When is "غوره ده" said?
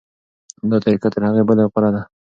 1.71-2.01